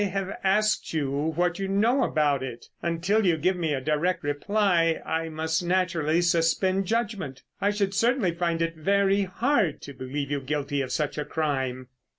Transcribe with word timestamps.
"I 0.01 0.05
have 0.05 0.31
asked 0.43 0.95
you 0.95 1.11
what 1.11 1.59
you 1.59 1.67
know 1.67 2.01
about 2.03 2.41
it. 2.41 2.65
Until 2.81 3.23
you 3.23 3.37
give 3.37 3.55
me 3.55 3.75
a 3.75 3.79
direct 3.79 4.23
reply 4.23 4.99
I 5.05 5.29
must 5.29 5.63
naturally 5.63 6.23
suspend 6.23 6.87
judgment. 6.87 7.43
I 7.61 7.69
should 7.69 7.93
certainly 7.93 8.33
find 8.33 8.63
it 8.63 8.75
very 8.75 9.25
hard 9.25 9.79
to 9.83 9.93
believe 9.93 10.31
you 10.31 10.41
guilty 10.41 10.81
of 10.81 10.91
such 10.91 11.19
a 11.19 11.23
crime." 11.25 11.89